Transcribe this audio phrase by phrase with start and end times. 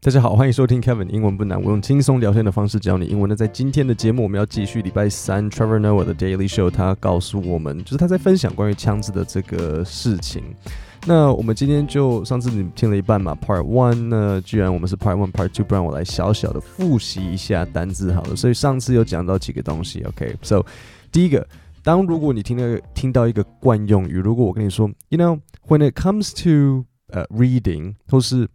[0.00, 3.28] 大家好，欢迎收听 Kevin 英文不难，我用轻松聊天的方式教你英文。
[3.28, 10.44] 那在今天的节目，我们要继续礼拜三 Trevor Noah 的 Daily Show，他告诉我们，就是他在分享关于枪支的这个事情。
[11.04, 18.36] 那我们今天就上次你听了一半嘛，Part One 呢，居然我们是 Part One、Part Two，不然我来小小的复习一下单字好了。
[18.36, 20.64] 所以上次有讲到几个东西，OK？So、
[21.10, 21.44] 第一个，
[21.82, 28.48] 当如果你听到听到一个惯用语，如果我跟你说，You know when it comes to 呃、reading，或是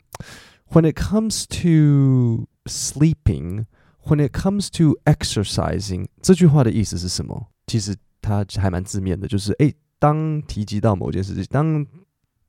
[0.74, 3.68] When it comes to sleeping,
[4.06, 7.48] when it comes to exercising，这句话的意思是什么？
[7.68, 11.86] 其实它还蛮字面的，就是诶，当提及到某件事情，当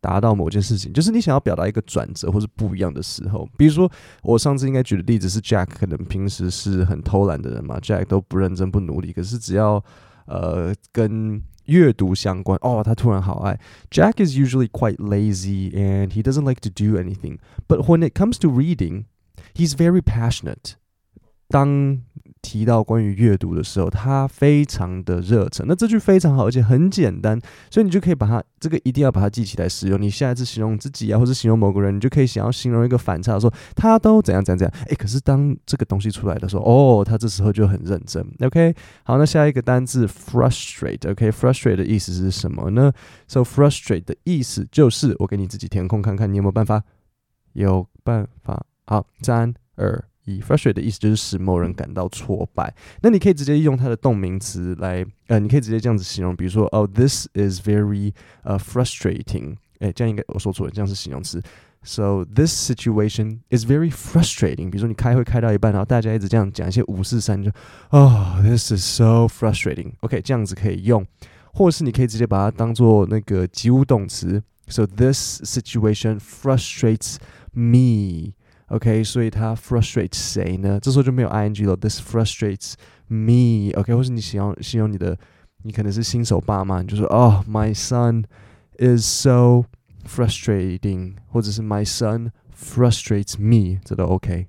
[0.00, 3.46] 达到某件事情，就是你想要表达一个转折或是不一样的时候。
[3.58, 3.92] 比如说，
[4.22, 9.84] 我上次应该举的例子是 Jack，可能平时是很偷懒的人嘛，Jack 都不认真不努力，可是只要
[10.24, 13.59] 呃跟阅读相关哦，他突然好爱。
[13.91, 18.37] Jack is usually quite lazy and he doesn't like to do anything, but when it comes
[18.39, 19.05] to reading,
[19.53, 20.73] he's very passionate.
[21.49, 22.01] 当
[22.44, 25.64] 提到关于阅读的时候，他非常的热忱。
[25.66, 30.00] 那这句非常好，而且很简单，所以你就可以把它这个一定要把它记起来使用。
[30.00, 34.86] 你下一次形容自己啊，或者形容某个人，你就可以想要形容一个反差，说他都怎样怎样怎样。
[34.88, 38.22] 诶，可是当这个东西出来的时候，哦，他这时候就很认真。
[38.40, 41.10] OK，好，那下一个单字 frustrate。
[41.10, 42.92] OK，frustrate、的意思是什么呢
[43.26, 46.82] ？So frustrate 的意思就是，我给你自己填空看看，你有没有办法？
[47.54, 48.66] 有办法。
[48.86, 50.04] 好，三二。
[50.25, 61.41] 以 frustrate 的意思就是使某人感到挫败，那你可以直接用它的动名词来，呃，你可以直接这样子形容，比如说，哦，this is very 呃、uh, frustrating，诶，这样应该我说错了，这样是形容词，
[61.81, 64.69] so this situation is very frustrating。
[64.69, 67.49] 比如说你开会开到一半，然后大家一直这样讲一些五四三，就，
[67.89, 71.03] 哦，this is so frustrating，OK，、okay, 这样子可以用，
[71.53, 77.15] 或者是你可以直接把它当做那个及物动词，so this situation frustrates
[77.53, 78.33] me。
[78.67, 80.79] OK，所以它 frustrates 谁呢？
[80.79, 81.75] 这时候就没有 ing 了。
[81.75, 82.73] This frustrates
[83.07, 85.17] me。OK，或是你形容形容你的，
[85.63, 88.25] 你可能是新手爸妈，你就说哦，My son
[88.77, 89.65] is so
[90.07, 94.47] frustrating，或者是 My son frustrates me，这都 OK。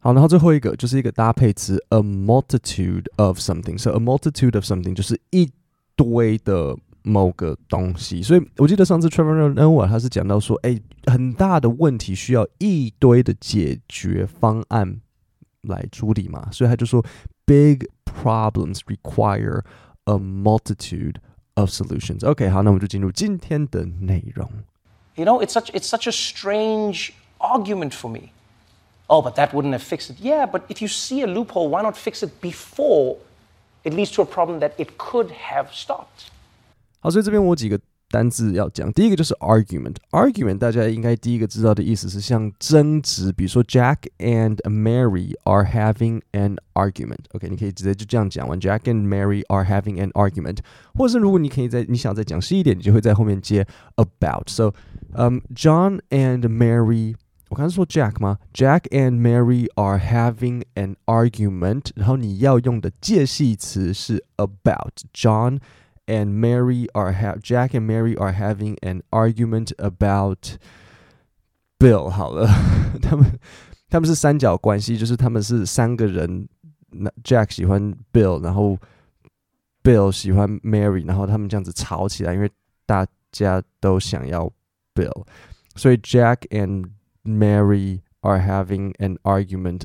[0.00, 5.50] 好，然后最后一个就是一个搭配词，a multitude of something。So a multitude of something 就是一
[5.96, 6.76] 堆的。
[7.02, 15.00] 某个东西，所以我记得上次 Trevor Noah 他是讲到说，哎，很大的问题需要一堆的解决方案
[15.62, 17.04] 来处理嘛，所以他就说，
[17.44, 19.62] big problems require
[20.04, 21.16] a multitude
[21.54, 24.50] of solutions。OK，好，那我们就进入今天的内容。
[25.14, 28.30] You know, it's such it's such a strange argument for me.
[29.08, 30.16] Oh, but that wouldn't have fixed it.
[30.20, 33.18] Yeah, but if you see a loophole, why not fix it before
[33.84, 36.32] it leads to a problem that it could have stopped?
[37.00, 37.78] 好，所以这边我有几个
[38.08, 38.92] 单字要讲。
[38.92, 50.58] 第一个就是 argument。argument 大家应该第一个知道的意思是像争执，比如说 Jack and Mary are having an argument。OK，你可以直接就这样讲完，Jack and Mary are having an argument。
[50.94, 53.66] 或者是如果你可以在你想再讲细一点，你就会在后面接
[53.96, 54.72] about。So，
[55.12, 57.16] 嗯、um,，John and Mary，
[57.48, 58.38] 我刚才说 Jack 吗？
[58.54, 61.90] Jack and Mary are having an argument。
[61.96, 65.58] 然后你要用的介系词是 about John。
[66.10, 70.56] And Mary are have Jack and Mary are having an argument about
[71.80, 72.08] Bill。
[72.08, 72.46] 好了，
[73.02, 73.38] 他们
[73.90, 76.48] 他们是三角关系，就是他们是三个人。
[76.90, 78.78] 那 Jack 喜欢 Bill，然后
[79.82, 82.48] Bill 喜欢 Mary，然后他们这样子吵起来，因为
[82.86, 84.50] 大家都想要
[84.94, 85.26] Bill，
[85.74, 86.90] 所以 Jack and
[87.24, 89.82] Mary are having an argument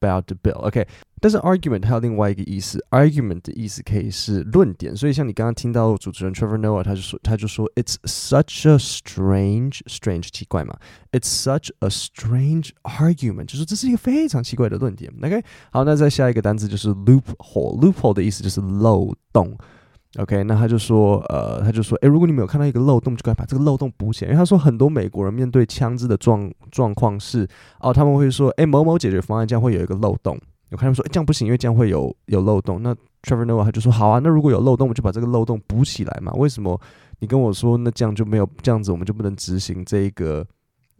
[0.00, 0.86] about Bill。OK。
[1.22, 10.78] 但是 argument 还有另外一个意思，argument 的意思可以是论点，所以像你刚刚听到主持人 Trevor Noah，他就说他就说 It's such a strange strange 奇怪嘛，
[11.12, 15.12] It's such a strange argument，就是这是一个非常奇怪的论点。
[15.22, 19.58] OK，好，那再下一个单词就是 loophole，loophole 的意思就是漏洞。
[20.17, 24.31] OK，那他就说呃，他就说，诶，如果你没有看到一个漏洞，就该把这个漏洞补起来。
[24.31, 27.47] 因为他说很多美国人面对枪支的状状况是，
[27.81, 30.39] 哦，他们会说，诶，某某解决方案这样会有一个漏洞。
[30.71, 32.81] 我看他们说，诶，这样不行，因为这样会有有漏洞。
[32.81, 36.31] 那 Trevor Noah 他就说，好啊，那如果有漏洞，我们就把这个漏洞补起来嘛。
[36.33, 36.79] 为什么
[37.19, 40.45] 你跟我说，那这样就没有这样子，我们就不能执行这一个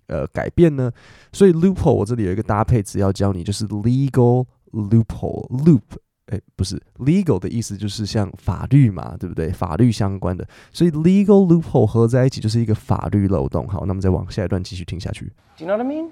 [0.08, 0.92] 呃改变呢？
[1.32, 5.48] 所以 loophole 我这里有一个搭配词要教你，就是 legal loophole
[6.25, 9.51] loop，诶，不是 legal 的意思就是像法律嘛，对不对？
[9.51, 13.67] 法律相关的，所以 legal loophole 合在一起就是一个法律漏洞。
[13.69, 15.27] 好，那么再往下一段继续听下去。
[15.59, 16.11] Do you know what I mean?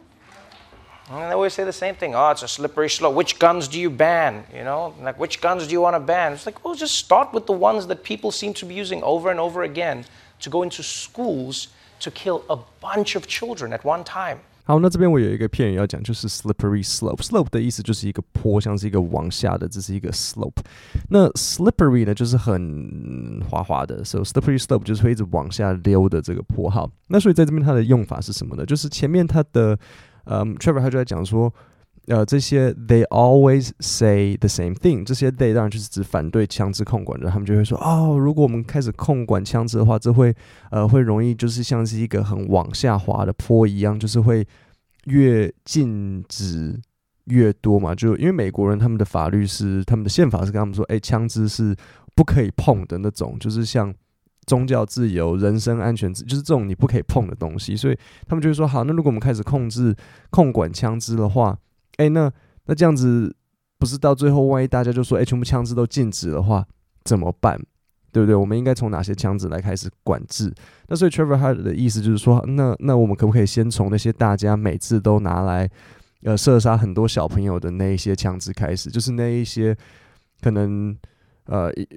[1.11, 2.15] And they always say the same thing.
[2.15, 3.15] Oh, it's a slippery slope.
[3.15, 4.45] Which guns do you ban?
[4.53, 6.35] You know, like which guns do you want to ban?
[6.35, 9.31] It's like, well, just start with the ones that people seem to be using over
[9.31, 10.05] and over again
[10.41, 11.69] to go into schools
[12.01, 14.41] to kill a bunch of children at one time.
[14.64, 17.22] 好，那这边我有一个片语要讲，就是 slippery slope。
[17.22, 20.62] slope 的意思就是一个坡，像是一个往下的，这是一个 slope。
[21.10, 26.70] 那 slippery 呢，就是很滑滑的，so slippery slope 就是会一直往下溜的这个坡。
[26.70, 28.66] 好，那所以在这边它的用法是什么呢？
[28.66, 29.78] 就是前面它的，
[30.26, 31.54] 嗯，Trevor 他就在讲说。
[32.08, 40.36] 呃，这些 they always say the same thing，这些 they 当然就是指反对枪支控管的，他们就会说哦，如果我们开始控管枪支的话，这会
[40.70, 44.46] 呃会容易就是像是一个很往下滑的坡一样，就是会
[45.06, 46.78] 越禁止
[47.28, 47.96] 越多嘛。
[47.96, 51.74] 就因为美国人他们的法律是他们的宪法是跟他们说，哎，枪支是
[52.16, 53.96] 不可以碰的那种，就是像
[54.46, 57.98] 宗教自由、人身安全，就是这种你不可以碰的东西，所以
[58.28, 59.96] 他们就会说好，那如果我们开始控制
[60.32, 61.58] 控管枪支的话。
[61.98, 62.32] 哎，那
[62.66, 63.36] 那这样子
[63.78, 66.66] 不是到最后，万一大家就说，哎，全部枪支都禁止的话，
[67.04, 67.60] 怎么办？
[68.12, 68.36] 对不对？
[68.36, 70.54] 我们应该从哪些枪支来开始管制？
[70.88, 75.68] 那所以 Trevor Hart 的意思就是说，那那我们可不可以先从那些大家每次都拿来
[76.24, 78.92] 呃射杀很多小朋友的那一些枪支开始？
[78.92, 79.76] 就是那一些
[80.42, 80.96] 可能
[81.46, 81.88] 呃一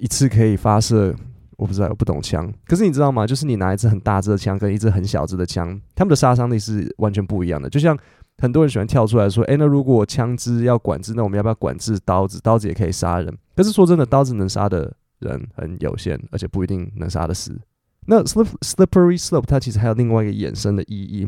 [0.00, 1.16] 一次可以发射，
[1.56, 2.52] 我不知道，我不懂枪。
[2.66, 3.26] 可是你知道吗？
[3.26, 7.70] 就是你拿一支很大支的枪跟一支很小支的枪，他们的杀伤力是完全不一样的。
[7.70, 7.96] 就像
[8.38, 12.38] 很多人喜欢跳出来说：“诶，那如果枪支要管制，那我们要不要管制刀子？
[12.42, 13.34] 刀子也可以杀人。
[13.54, 17.58] 可是说真的，刀子能杀的人很有限，而且不一定能杀得死。
[18.06, 21.26] 那 slip slippery slope 它其实还有另外一个衍生的意义，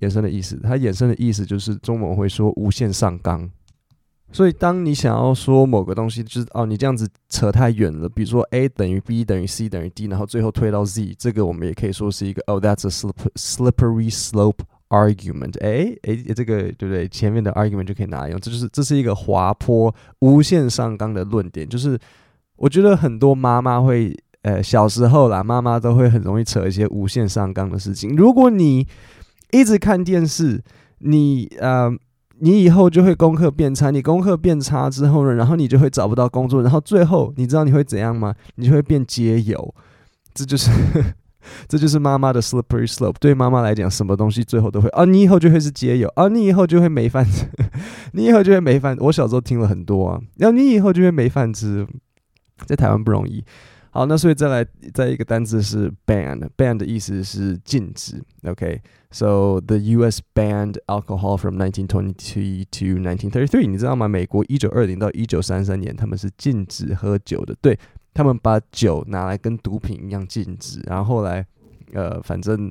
[0.00, 3.48] 衍生的意思，它衍生的意思就是中文会说无限上纲。
[4.30, 14.58] 所以当你想要说某个东西，就是哦，你这样子扯太远了，比如说 A 等于 B 等于 C 等于 D，然后最后推到 Z，这个我们也可以说是一个哦，that's a slip slippery slope。
[14.90, 17.06] argument，哎哎，这个对不对？
[17.08, 21.68] 前面的 argument 就可以拿来用，这就是这是一个滑坡、无限上纲的论点。
[21.68, 21.98] 就是
[22.56, 28.16] 我觉得很多妈妈会，呃，小时候啦，妈妈都会很容易扯一些无限上纲的事情。
[28.16, 28.86] 如果你
[29.50, 30.62] 一直看电视，
[31.00, 31.90] 你呃，
[32.38, 33.90] 你以后就会功课变差。
[33.90, 38.34] 你功课变差之后呢，然后你就会找不到工作，然后最后你知道你会怎样吗？
[38.54, 39.74] 你就会变街友。
[40.32, 40.70] 这就是。
[41.68, 43.16] 这就是妈妈的 slippery slope。
[43.20, 47.46] 对妈妈来讲，什么东西最后都会啊，你以后就会是街友啊，你以后就会没饭吃，
[48.12, 48.96] 你以后就会没饭。
[49.00, 51.86] 我小时候听了很多啊，然后你以后就会没饭吃，
[52.66, 53.44] 在台湾不容易。
[53.90, 58.22] 好，那所以再来再一个单字是 ban，ban 的意思是禁止。
[58.44, 60.20] OK，so the U.S.
[60.34, 63.66] banned alcohol from 1922 to 1933。
[63.66, 64.06] 你知道吗？
[64.06, 67.56] 美国一九二零到一九三三年，他们是禁止喝酒的。
[67.60, 67.78] 对。
[68.14, 71.46] 他们把酒拿来跟毒品一样禁止，然后后来，
[71.92, 72.70] 呃，反正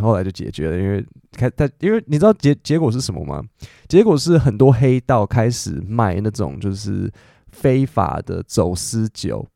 [0.00, 3.42] 后来就解决了，因为开他，因为你知道结结果是什么吗？
[3.86, 7.12] 结果是很多黑道开始卖那种就是
[7.52, 9.46] 非法的走私酒，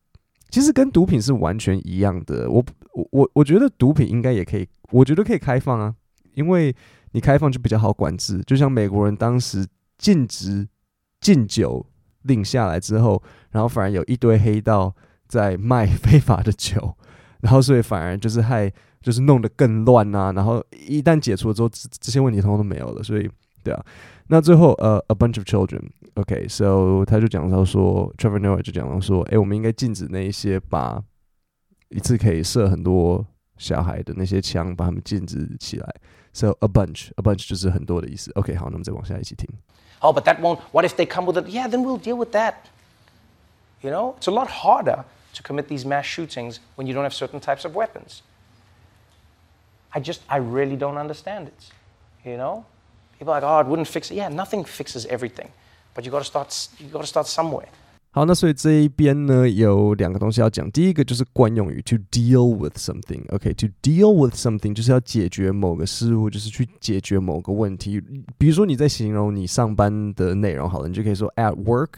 [0.51, 2.51] 其实跟毒品是完全一样的。
[2.51, 5.95] 我我我我觉得毒品应该也可以，我觉得可以开放啊，
[6.35, 6.75] 因为
[7.13, 8.43] 你开放就比较好管制。
[8.47, 9.67] 就像美国人当时
[9.97, 10.69] 禁止
[11.21, 11.87] 禁酒。
[12.23, 14.95] 令下来之后，然后反而有一堆黑道
[15.29, 16.97] 在卖 非法的酒，
[17.41, 20.33] 然后所以反而就是害，就是弄得更乱啊。
[20.33, 23.03] 然后一旦解除了之后，这这些问题通通都没有了。
[23.03, 23.31] 所以，
[23.63, 23.85] 对啊。
[24.29, 31.03] 那最后，呃，a bunch of children，OK，so、他就讲到说，Trevor Noah 就讲到说，诶，我们应该禁止那一些把
[31.89, 33.27] 一次可以射很多
[33.57, 35.95] 小孩的那些枪，把他们禁止起来。
[36.33, 38.31] So a bunch，a bunch 就是很多的意思。
[38.37, 39.49] OK，好，那我们再往下一起听。
[40.03, 40.61] Oh, but that won't.
[40.73, 41.47] What if they come with it?
[41.49, 42.69] Yeah, then we'll deal with that.
[43.83, 45.05] You know, it's a lot harder
[45.35, 48.23] to commit these mass shootings when you don't have certain types of weapons.
[49.93, 51.71] I just, I really don't understand it.
[52.25, 52.65] You know,
[53.19, 54.15] people are like, oh, it wouldn't fix it.
[54.15, 55.51] Yeah, nothing fixes everything,
[55.95, 56.69] but you got to start.
[56.79, 57.69] You got to start somewhere.
[58.12, 60.72] 好，那所以这一边呢，有两个东西要讲。
[60.72, 68.02] 第一个就是惯用语，to deal with something。OK，to deal with something 就是要解决某个事物，就是去解决某个问题。
[68.38, 71.90] 比如说你在形容你上班的内容，好了，你就可以说，At work,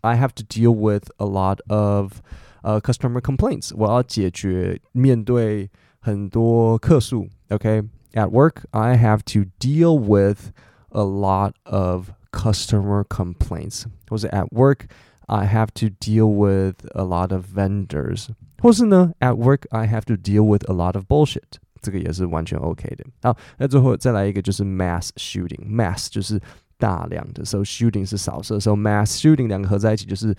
[0.00, 2.14] I have to deal with a lot of
[2.62, 3.70] 呃、uh, customer complaints。
[3.76, 7.28] 我要解决面对很多客诉。
[7.50, 10.50] OK，at work, I have to deal with
[10.88, 13.84] a lot of customer complaints。
[14.08, 14.88] 或者 at work。
[15.27, 18.27] I have to deal with a lot of vendors，
[18.61, 21.41] 或是呢，at work I have to deal with a lot of bullshit，
[21.81, 23.05] 这个也是完全 OK 的。
[23.21, 26.39] 好，那最后再来一个就是 mass shooting，mass 就是
[26.77, 30.35] 大量的，so shooting 是扫射，so mass shooting 两个合在一起就是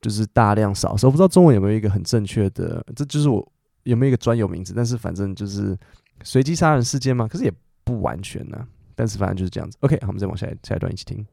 [0.00, 1.06] 就是大量扫射。
[1.06, 3.46] 我不知道中文有没有一个很正确的，这就是我
[3.82, 5.76] 有没有一个专有名词，但是反正就是
[6.22, 7.52] 随机杀人事件嘛，可是也
[7.84, 9.76] 不完全呢、啊，但是反正就是这样子。
[9.80, 11.26] OK，好，我们再往下下一段一起听。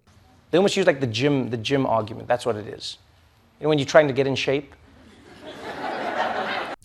[0.50, 2.26] They almost use like the gym, the gym argument.
[2.26, 2.99] That's what it is.
[3.59, 4.64] You know, when you're trying to get in shape.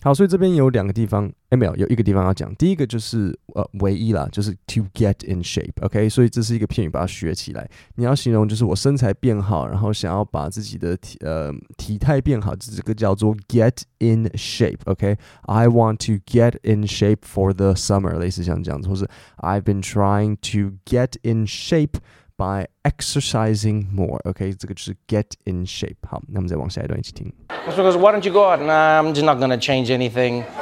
[0.00, 2.54] 好，所以这边有两个地方，哎，没有，有一个地方要讲。
[2.54, 6.08] 第一个就是呃，唯一啦，就是 to get in shape，OK，okay？
[6.08, 7.68] 所以这是一个片语，把它学起来。
[7.96, 19.04] 你要形容就是我身材变好，然后想要把自己的体呃体态变好，这个叫做 get in shape，OK？I want to get in shape for the summer，类似像这样子，或是
[19.38, 21.98] I've been trying to get in shape。
[22.42, 24.20] by exercising more.
[24.24, 25.96] OK，这个就是 get in shape。
[26.08, 27.32] 好，那我们再往下一段一起听。
[27.66, 28.60] Because why don't you go out?
[28.60, 30.44] Nah, I'm just not gonna change anything.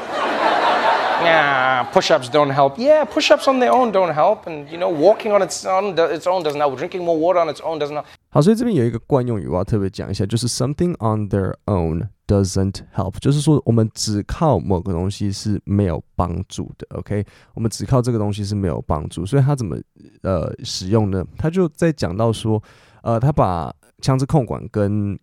[1.23, 2.79] Yeah, push-ups don't help.
[2.79, 6.27] Yeah, push-ups on their own don't help, and you know, walking on its own, its
[6.27, 6.77] own doesn't help.
[6.77, 8.05] Drinking more water on its own doesn't help.
[8.29, 16.88] 好，所以这边有一个惯用语，我要特别讲一下，就是 something on their own doesn't help，就是说我们只靠某个东西是没有帮助的。
[16.92, 19.78] OK，我们只靠这个东西是没有帮助，所以他怎么
[20.22, 21.26] 呃使用呢？
[21.38, 22.62] 他就在讲到说，
[23.04, 25.20] 呃，他把枪支控管跟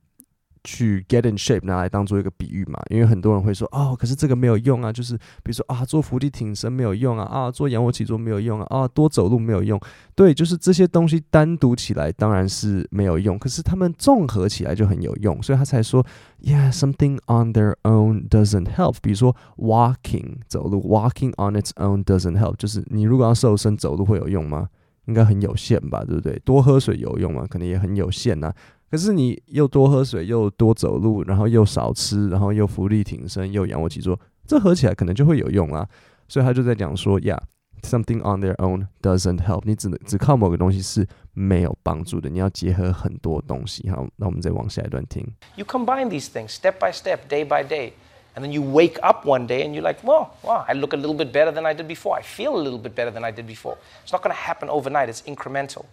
[0.65, 9.81] 去 get in shape 拿来当做一个比喻嘛，因为很多人会说哦，可是这个没有用啊，就是比如说啊，做伏地挺身没有用啊，啊，做仰卧起坐没有用啊，啊，多走路没有用，
[10.15, 16.05] 对，就是这些东西单独起来当然是没有用，可是他们综合起来就很有用，所以他才说
[16.43, 18.97] ，yeah，something on their own doesn't help。
[19.03, 24.69] 比如说 walking 走路，walking on its own doesn't help，就是你如果要瘦身，走路会有用吗？
[25.07, 26.38] 应该很有限吧，对不对？
[26.45, 27.47] 多喝水有用吗？
[27.49, 28.53] 可能也很有限呐、
[28.90, 35.87] 可是你又多喝水，又多走路，然后又少吃，然后又浮力挺身，又仰卧起坐，这合起来可能就会有用啊。
[36.26, 39.62] 所以他就在讲说，Yeah，something on their own doesn't help。
[39.64, 43.88] 你只能只靠某个东西是没有帮助的，你要结合很多东西。
[43.90, 45.26] 好，那我们再往下一段听。
[45.57, 47.92] You combine these things step by step, day by day,
[48.35, 50.97] and then you wake up one day and you're like, well, wow, I look a
[50.97, 52.18] little bit better than I did before.
[52.18, 53.76] I feel a little bit better than I did before.
[54.02, 55.12] It's not going to happen overnight.
[55.12, 55.85] It's incremental.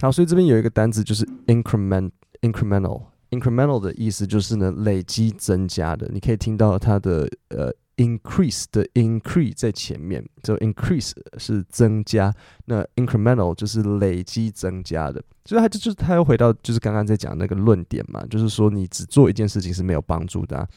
[0.00, 1.26] 好，所以这边有一个单词就是
[2.40, 6.08] Incremental，incremental 的意思就是呢累积增加的。
[6.12, 12.32] 你可以听到它的呃 increase 的 increase 在前面，就 increase 是增加，
[12.66, 15.22] 那 incremental 就是累积增加的。
[15.44, 20.68] 所以它就就是它又回到就是刚刚在讲那个论点嘛，就是说你只做一件事情是没有帮助的，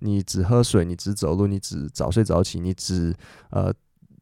[0.00, 3.14] 你只喝水，你只走路，你只早睡早起，你只
[3.50, 3.72] 呃。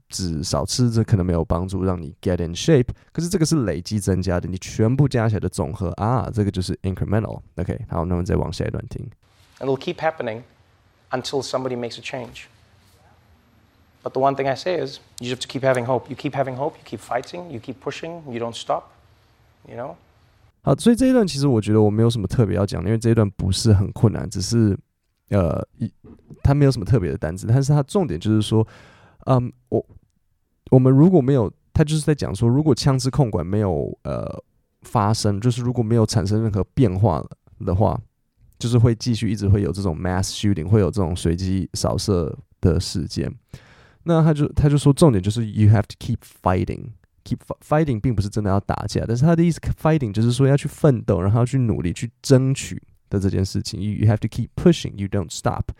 [0.08, 2.88] 只少吃，这可能没有帮助，让你 get in shape。
[3.12, 7.40] 可是这个是累积增加的，你全部加起来的总和啊，这个就是 incremental。
[7.56, 9.08] OK，好，那我们再往下一段听。
[9.60, 10.42] And it'll keep happening
[11.10, 12.46] until somebody makes a change.
[14.02, 16.10] But the one thing I say is, you have to keep having hope.
[16.10, 16.74] You keep having hope.
[16.76, 17.50] You keep fighting.
[17.50, 18.22] You keep pushing.
[18.30, 18.84] You don't stop.
[19.66, 19.94] You know.
[20.62, 24.78] 好，所以这一段其实我觉得我没有什么特别要讲，因为这一段不是很困难，只是
[25.28, 25.66] 呃，
[26.42, 28.66] 它没有什么特别的单词，但是它重点就是说，
[29.26, 29.84] 嗯，我。
[30.70, 34.26] 我们如果没有，他就是在讲说，如果枪支控管没有呃
[34.82, 37.22] 发生，就是如果没有产生任何变化
[37.60, 38.00] 的话，
[38.58, 43.32] 就是会继续一直会有这种 mass shooting，会有这种随机扫射的事件。
[44.04, 53.80] 那他就他就说，重点就是 you have to keep fighting，keep fighting 并不是真的要打架，但是他的意思 fighting 就是说要去奋斗，然后要去努力去争取的这件事情。
[53.80, 55.70] you you have to keep pushing，you don't stop。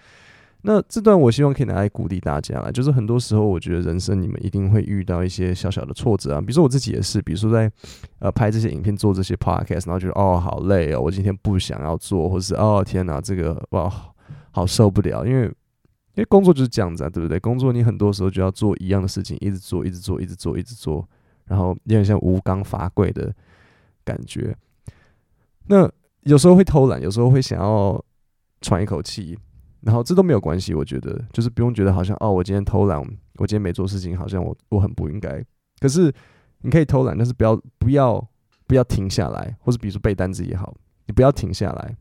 [0.66, 7.70] 那这段我希望可以拿来鼓励大家啦，就是很多时候我觉得人生你们一定会遇到一些小小的挫折啊，比如说我自己也是，比如说在
[8.18, 13.92] 呃拍这些影片、做这些 podcast，然后觉得哦好累哦，我今天不想要做，或者是哦天哪这个哇
[14.52, 17.38] 好受不了，因为因为工作就是这样子啊，对不对？
[17.38, 21.06] 工作你很多时候就要做一样的事情，一直做，一直做，一直做，一直做，
[21.44, 23.30] 然后有点像无刚伐贵的
[24.02, 24.56] 感觉。
[25.66, 25.90] 那
[26.22, 28.02] 有时候会偷懒，有时候会想要
[28.62, 29.38] 喘一口气。
[29.84, 32.98] 然后这都没有关系，我觉得就是不用觉得好像哦，我今天偷懒，
[33.36, 35.44] 我今天没做事情，好像我我很不应该。
[35.78, 36.10] 可是
[36.62, 38.26] 你可以偷懒，但是不要不要
[38.66, 40.74] 不要停下来，或者比如说背单词也好，
[41.06, 41.94] 你不要停下来，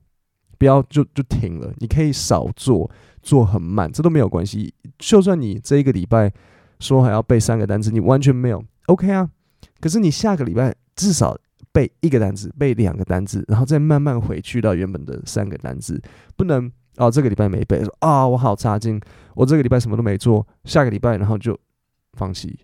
[0.57, 1.73] 不要就就停了。
[1.79, 2.89] 你可以少做，
[3.21, 4.73] 做很慢，这都没有关系。
[4.97, 6.31] 就算你这一个礼拜
[6.79, 9.29] 说还要背三个单词，你完全没有 OK 啊。
[9.81, 11.37] 可是你下个礼拜至少
[11.73, 16.01] 背一个单词，背两个单词，然后再慢慢回去到原本的三个单词，
[16.37, 16.71] 不能。
[16.97, 19.01] 哦，这个礼拜没背，说啊、我好差劲，
[19.33, 21.57] 我这个礼拜什么都没做，下个礼拜然后就
[22.13, 22.59] 放弃，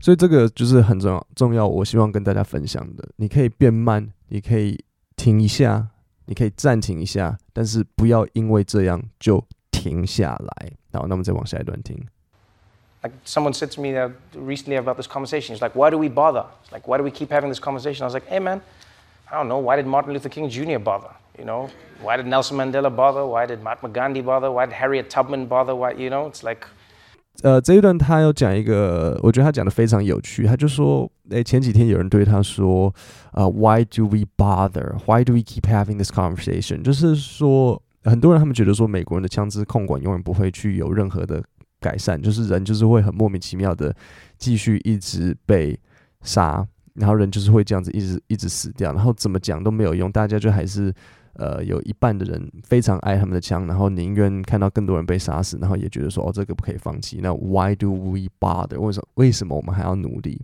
[0.00, 1.66] 所以这个就是很重要，重要。
[1.66, 4.82] 我希望跟大家分享的，你可以变慢，你可以
[5.16, 5.88] 停一下，
[6.26, 10.72] 你可以暂停一下，但是不要因为这样就停下来。
[10.92, 11.96] 好，那我们再往下一段听。
[13.02, 13.88] Like someone said to me
[14.34, 16.46] recently about this conversation, he's like, why do we bother?
[16.70, 18.02] Like, why do we keep having this conversation?
[18.02, 18.60] I was like, hey man,
[19.28, 20.78] I don't know, why did Martin Luther King Jr.
[20.78, 21.10] bother?
[21.38, 21.70] You know,
[22.02, 23.24] why did Nelson Mandela bother?
[23.24, 24.52] Why did Mahatma Gandhi bother?
[24.52, 25.74] Why did Harriet Tubman bother?
[25.74, 26.66] Why, you know, it's like，
[27.42, 30.44] 呃，这一段他有讲一个，我觉得他讲的非常有趣。
[30.46, 32.94] 他就说，诶，前几天有人对他说，
[33.32, 34.98] 呃，Why do we bother?
[35.06, 36.82] Why do we keep having this conversation?
[36.82, 41.42] 就是说，很多人他们觉得说美国人的枪支控管永远不会去有任何的
[41.80, 43.92] 改善，就是人就是会很莫名其妙的
[44.36, 45.76] 继续一直被
[46.20, 50.92] 杀，然后人就是会这样子一直一直死掉，然后怎么讲都没有用，大家就还是。
[51.34, 57.20] 呃，有一半的人非常爱他们的枪，然后宁愿看到更多人被杀死，然后也觉得说，哦，这个不可以放弃。
[57.22, 58.78] 那 Why do we bother？
[58.78, 59.08] 为什么？
[59.14, 60.40] 为什么我们还要努力？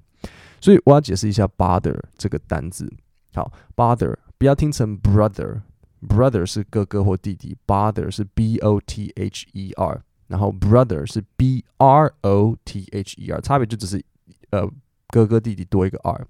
[0.61, 2.93] 所以我要解释一下 bother 这个单字。
[3.35, 12.57] 好，bother 不要听成 brother，brother 是哥哥或弟弟，bother 是 b o t h e r，然后 brother 是 b r o
[12.65, 14.03] t h e r，差别就只是
[14.51, 14.69] 呃
[15.09, 16.27] 哥哥弟弟多一个 r。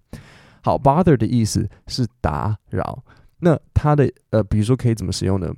[0.63, 3.03] 好，bother 的意思是打扰。
[3.41, 5.53] 那它的呃，比如说可以怎么使用呢？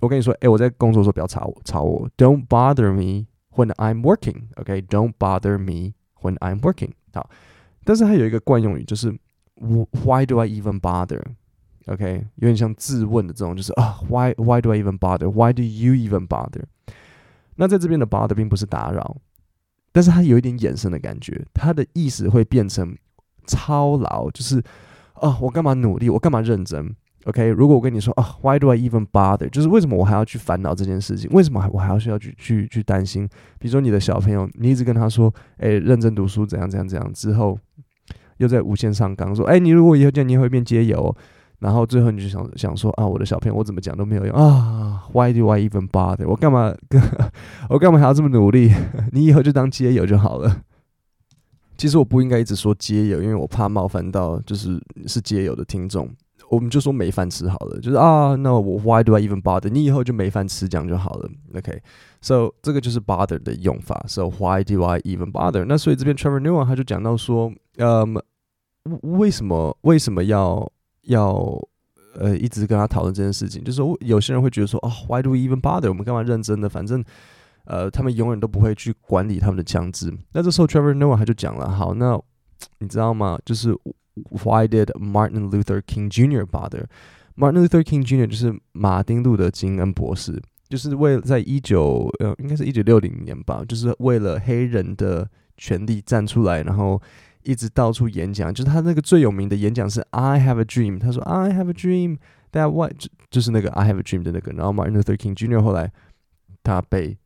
[0.00, 6.90] 我跟你说，诶，我在工作的时候不要吵我，吵我，Don't bother me when I'm working，OK？Don't bother me when I'm working。
[7.14, 7.30] 好，
[7.84, 9.10] 但是它有一个惯用语，就是
[9.54, 12.26] Why do I even bother？OK？
[12.34, 16.64] 有点像自问的这种，就是啊，Why Why do I even bother？Why do you even bother？
[17.56, 19.16] 那在这边的 bother 并不是打扰，
[19.92, 22.94] 但是它有一点衍生的感觉，它的意思会变成
[23.46, 24.62] 操劳，就是
[25.14, 26.10] 啊，我干嘛努力？
[26.10, 26.94] 我干嘛认真
[27.26, 29.48] ？OK，如果我跟你说啊，Why do I even bother？
[29.50, 31.28] 就是为什么我还要去烦恼这件事情？
[31.32, 33.28] 为什么我还要需要去去去担心？
[33.58, 37.58] 比如说你的小朋友，你一直跟他说，哎，认真读书，怎样怎样怎样，之后
[38.38, 41.14] 又在无限上纲说，哎，你如果以后见，你也会变街友，
[41.58, 46.28] 然后最后你就想想说啊，我的小朋友，我怎么讲都没有用啊，Why do I even bother？
[46.28, 46.72] 我干嘛？
[47.70, 48.70] 我干嘛还要这么努力？
[49.10, 50.62] 你以后就当街友就好了。
[51.76, 56.08] 其实我不应该一直说街友，因为我怕冒犯到就是是街友的听众。
[56.48, 59.68] 我们就说没饭吃好了，就是啊，那我 Why do I even bother？
[59.68, 61.28] 你以后就没饭吃，这样就好了。
[61.56, 64.04] OK，so 这个就是 bother 的用法。
[64.06, 65.64] So Why do I even bother？
[65.64, 68.22] 那所以这边 Trevor Noah 他就讲到说，嗯，
[69.02, 70.70] 为什么为什么要
[71.02, 71.34] 要
[72.14, 73.64] 呃一直跟他讨论这件事情？
[73.64, 75.88] 就是有些人会觉得说，啊，Why do we even bother？
[75.88, 76.68] 我们干嘛认真的？
[76.68, 77.04] 反正
[77.64, 80.16] 呃他们永远都不会去管理他们的枪支。
[80.32, 82.16] 那这时候 Trevor Noah 他就讲了，好，那
[82.78, 83.36] 你知道吗？
[83.44, 83.76] 就是。
[84.30, 86.46] Why did Martin Luther King Jr.
[86.46, 86.86] bother?
[87.34, 88.26] Martin Luther King Jr.
[88.26, 96.98] 就是马丁路德金恩博士，就是为了在一九呃，应该是一九六零年吧，就是为了黑人的权利站出来，然后
[97.42, 98.54] 一直到处演讲。
[98.54, 102.16] 就是他那个最有名的演讲是 "I have a dream"，他说 "I have a dream
[102.52, 104.52] that what" 就就是那个 "I have a dream" 的那个。
[104.52, 105.60] 然后 Martin Luther King Jr.
[105.60, 105.92] 后来
[106.62, 107.18] 他被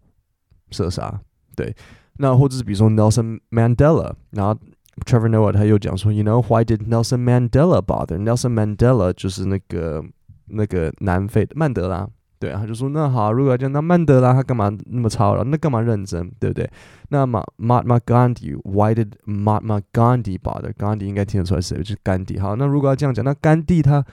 [0.73, 1.21] 射杀，
[1.55, 1.73] 对。
[2.17, 4.59] 那或者是比如说 Nelson Mandela，然后。
[5.05, 8.19] Trevor Noah 他又讲说，You know why did Nelson Mandela bother?
[8.19, 10.05] Nelson Mandela 就是那个
[10.47, 12.09] 那个南非的曼德拉，
[12.39, 16.71] 对啊，他就说那好，如果要讲那曼德拉他干嘛那么操劳，那干嘛认真，对不对？
[17.09, 22.39] 那么 Mahatma Gandhi，Why did Mahatma Gandhi bother？Gandhi 应该听得出来谁，就是甘地。
[22.39, 24.05] 好，那如果要这样讲，那甘地他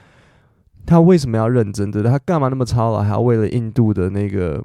[0.85, 1.91] 他为什么要认真？
[1.91, 2.11] 对不对？
[2.11, 4.63] 他干嘛那么操劳，还要为了印度的那个？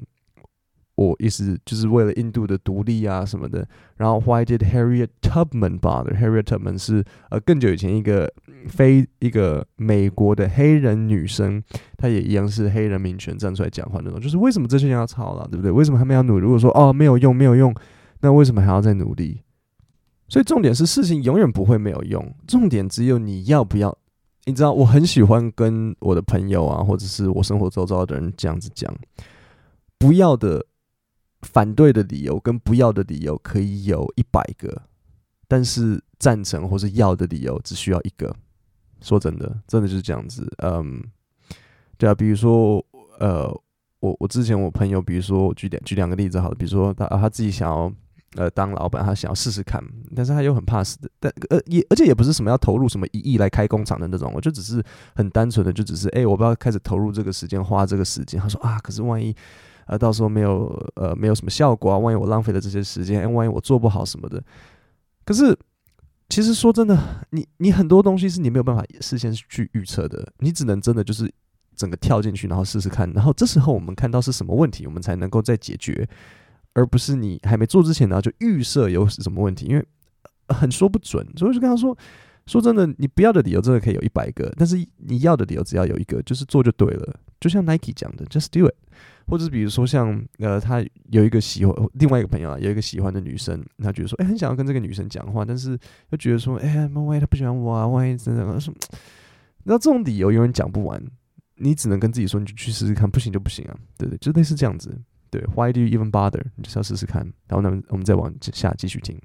[0.95, 8.31] 我意思就是为了印度的独立啊什么的，然后 Why did Harriet Tubman bother？Harriet Tubman 是呃更久以前一个
[8.69, 11.63] 非一个美国的黑人女生，
[11.97, 14.21] 她也一样是黑人民权站出来讲话那种。
[14.21, 15.71] 就是为什么这些人要吵了，对不对？
[15.71, 16.45] 为什么他们要努力？
[16.45, 17.75] 如果说哦没有用没有用，
[18.21, 19.41] 那为什么还要再努力？
[20.29, 23.97] 所以重点是事情永远不会没有用，重点只有你要不要。
[24.45, 28.95] 你知道我很喜欢跟我的朋友啊，或者是我生活周遭的人这样子讲，
[29.99, 30.67] 不要的。
[31.43, 34.83] 反对的理由跟不要的理由可以有一百个，
[35.49, 38.35] 但是赞成或是要的理由只需要一个。
[39.01, 40.49] 说真的，真的就是这样子。
[40.59, 41.03] 嗯，
[41.99, 42.85] 对啊，比如说，
[43.19, 43.49] 呃，
[43.99, 47.93] 我我之前我朋友，比如说我举两举两个例子好了，比如说他他自己想要
[48.37, 49.83] 呃当老板，他想要试试看，
[50.15, 54.81] 但是他又很怕死的，但呃也而且也不是什么要投入什么一亿来开工厂的那种，我就只是
[55.17, 58.41] 很单纯的，就只是哎，我不要开始投入这个时间，花这个时间。
[58.41, 59.35] 他说啊，可是万一。
[59.87, 64.43] 呃，到时候没有呃，没有什么效果啊，万一我浪费了这些时间，万一我做不好什么的。
[65.25, 65.57] 可是，
[66.29, 66.99] 其实说真的，
[67.31, 71.31] 你你很多东西是你没有办法事先去预测的，你只能真的就是
[71.77, 76.09] 整个跳进去，然后试试看，然后这时候我们看到是什么问题，我们才能够再解决，
[76.75, 79.85] 而不是你还没做之前，然后就预设有什么问题，因为
[80.49, 81.27] 很说不准。
[81.37, 81.97] 所以就跟他说，
[82.47, 87.15] 说真的，你不要的理由真的可以有一百个，但是你要的理由只要有一个，就是做就对了。
[87.43, 88.75] 就像 Nike 讲的，Just do it。
[89.27, 95.79] 或者是比如说像呃，他有一个喜欢另外一个朋友啊，有一个喜欢的女生，他觉得说，哎、欸，很想要跟这个女生讲话，但是
[96.11, 98.73] 又觉得说，哎、欸，万一她不喜欢我啊，万一真的说，
[99.65, 101.03] 那这种理由永远讲不完，
[101.57, 104.97] 你只能跟自己说，你就去试试看，不行就不行啊，对对，就类似这样子。
[105.31, 106.43] 对，Why do you even bother？
[106.57, 109.19] 你就是要试试看，然后呢，我们再往下继续听。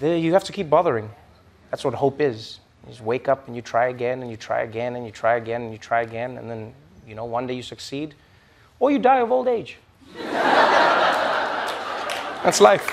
[0.00, 1.06] There you have to keep bothering.
[1.70, 2.58] That's what hope is.
[2.86, 5.36] You just wake up and you try again and you try again and you try
[5.40, 6.72] again and you try again and then
[7.07, 8.13] you know one day you succeed.
[8.83, 9.77] or you die of old age.
[12.43, 12.83] That's life.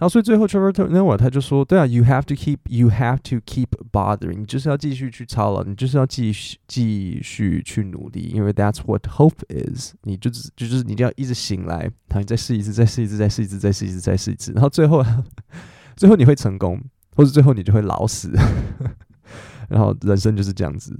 [0.00, 9.42] 好，所以最后 Trevor Noah 他就说，对啊，you have to keep, you have to keep bothering，你就是要继续去操劳，你就是要继续继续去努力，因为 that's what hope
[9.48, 15.04] is，你就只就是你就要一直醒来，然后你再试一次，再试一次，再试一次，再试一次，再试一次，然后最后
[15.96, 16.80] 最后你会成功，
[17.16, 18.30] 或者最后你就会老死，
[19.68, 20.96] 然后人生就是这样子，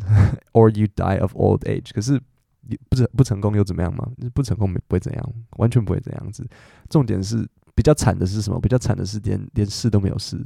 [0.53, 2.21] or you die of old age，可是。
[2.71, 4.07] 你不成不成功又怎么样吗？
[4.35, 6.47] 不成功不会怎样，完全不会这样子。
[6.91, 8.61] 重点是比较惨的是什么？
[8.61, 10.39] 比较惨的是连连试都没有试，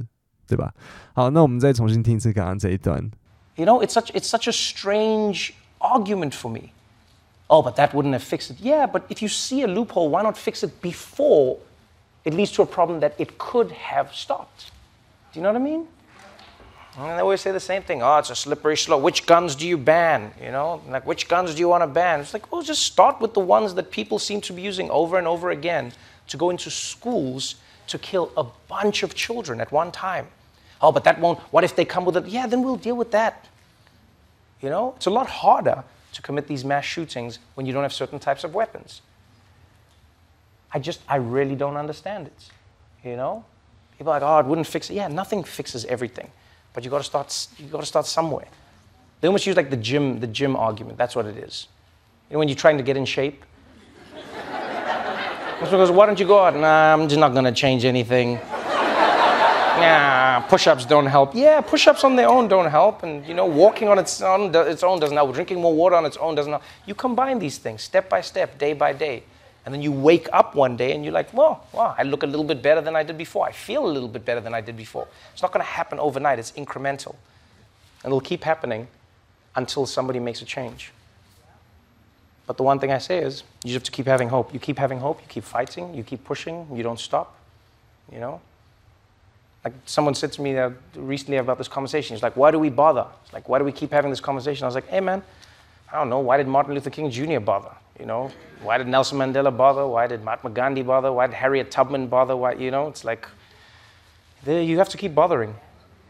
[0.47, 0.73] 对吧？
[1.11, 3.11] 好，那我们再重新听一次刚刚这一段。
[3.57, 6.69] You know, it's such it's such a strange argument for me.
[7.47, 8.61] Oh, but that wouldn't have fixed it.
[8.61, 11.57] Yeah, but if you see a loophole, why not fix it before
[12.23, 14.71] it leads to a problem that it could have stopped?
[15.33, 15.87] Do you know what I mean?
[16.98, 18.02] And they always say the same thing.
[18.02, 19.02] Oh, it's a slippery slope.
[19.02, 20.32] Which guns do you ban?
[20.42, 22.20] You know, like which guns do you want to ban?
[22.20, 25.16] It's like, well, just start with the ones that people seem to be using over
[25.16, 25.92] and over again
[26.26, 27.54] to go into schools
[27.86, 30.26] to kill a bunch of children at one time.
[30.82, 31.38] Oh, but that won't.
[31.52, 32.26] What if they come with it?
[32.26, 33.46] Yeah, then we'll deal with that.
[34.60, 35.84] You know, it's a lot harder
[36.14, 39.02] to commit these mass shootings when you don't have certain types of weapons.
[40.72, 42.50] I just, I really don't understand it.
[43.08, 43.44] You know,
[43.96, 44.94] people are like, oh, it wouldn't fix it.
[44.94, 46.30] Yeah, nothing fixes everything.
[46.78, 47.48] But you got to start.
[47.58, 48.46] You got to start somewhere.
[49.20, 50.96] They almost use like the gym, the gym argument.
[50.96, 51.66] That's what it is.
[52.30, 53.44] You know, when you're trying to get in shape.
[55.58, 56.54] Because why don't you go out?
[56.54, 58.38] Nah, I'm just not going to change anything.
[59.78, 61.34] Nah, push-ups don't help.
[61.34, 64.84] Yeah, push-ups on their own don't help, and you know, walking on its own, its
[64.84, 65.34] own doesn't help.
[65.34, 66.62] Drinking more water on its own doesn't help.
[66.86, 69.24] You combine these things step by step, day by day.
[69.64, 72.26] And then you wake up one day and you're like, well, wow, I look a
[72.26, 73.46] little bit better than I did before.
[73.46, 75.06] I feel a little bit better than I did before.
[75.32, 77.16] It's not going to happen overnight, it's incremental.
[78.02, 78.88] And it'll keep happening
[79.56, 80.92] until somebody makes a change.
[82.46, 84.54] But the one thing I say is, you have to keep having hope.
[84.54, 87.36] You keep having hope, you keep fighting, you keep pushing, you don't stop.
[88.10, 88.40] You know?
[89.64, 92.16] Like someone said to me uh, recently about this conversation.
[92.16, 93.06] He's like, why do we bother?
[93.24, 94.64] It's like, why do we keep having this conversation?
[94.64, 95.22] I was like, hey man,
[95.92, 96.18] I don't know.
[96.20, 97.40] Why did Martin Luther King Jr.
[97.40, 97.74] bother?
[97.98, 98.30] You know,
[98.62, 99.86] why did Nelson Mandela bother?
[99.86, 101.12] Why did Mahatma Gandhi bother?
[101.12, 102.36] Why did Harriet Tubman bother?
[102.36, 103.26] Why, you know, it's like
[104.46, 105.54] you have to keep bothering.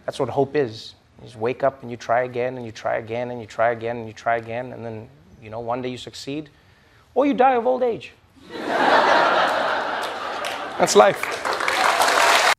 [0.04, 0.94] That's what hope is.
[1.20, 3.70] You just wake up and you try again and you try again and you try
[3.70, 5.08] again and you try again and then,
[5.42, 6.50] you know, one day you succeed
[7.14, 8.12] or you die of old age.
[10.78, 11.37] That's life.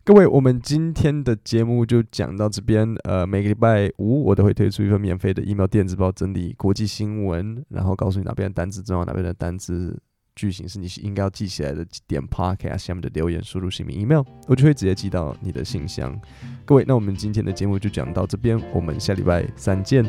[0.10, 2.96] 各位，我们今天的节目就讲到这边。
[3.04, 9.96] 呃，每个礼拜五我都会推出一份免费的 email 电子报，整理国际新闻，然后告诉你哪边的单词重要，哪边的单词
[10.36, 11.86] 句型是你应该要记起来的。
[12.08, 16.20] 点 podcast 下面的留言，输入姓名 email，我就会直接寄到你的信箱。
[16.66, 20.04] 各位，那我们今天的节目就讲到这边，我们下礼拜三见，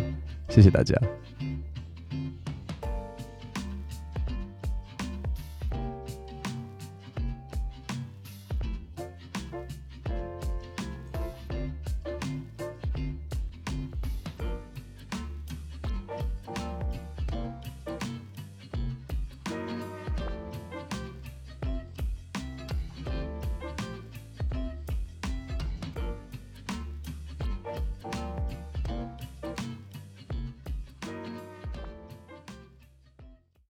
[0.49, 0.99] 谢谢大家。